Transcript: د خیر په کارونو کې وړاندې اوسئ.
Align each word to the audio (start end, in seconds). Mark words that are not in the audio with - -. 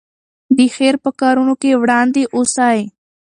د 0.57 0.59
خیر 0.75 0.95
په 1.03 1.09
کارونو 1.21 1.53
کې 1.61 1.79
وړاندې 1.81 2.21
اوسئ. 2.35 2.79